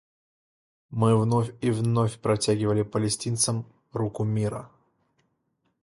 [0.89, 4.67] Мы вновь и вновь протягивали палестинцам руку мира.